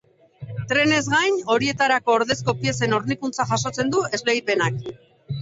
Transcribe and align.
Trenez 0.69 1.01
gain, 1.11 1.37
horietarako 1.55 2.15
ordezko 2.21 2.57
piezen 2.63 2.97
hornikuntza 2.99 3.47
jasotzen 3.53 3.95
du 3.95 4.03
esleipenak. 4.21 4.83